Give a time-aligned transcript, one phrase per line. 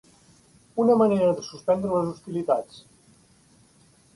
[0.83, 2.81] Una manera de suspendre les hostilitats.